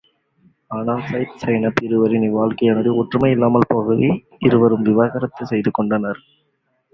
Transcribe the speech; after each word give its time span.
ஆனால் 0.71 1.01
Zaid 1.01 1.35
Zainab 1.41 1.81
இருவரின் 1.83 2.23
இல்வாழ்க்கையானது 2.23 2.95
ஒற்றுமை 2.95 3.29
இல்லாமல் 3.31 3.69
போகவே, 3.69 4.09
இருவரும் 4.39 4.83
விவாகரத்துச் 4.83 5.51
செய்து 5.51 5.71
கொண்டனர். 5.71 6.21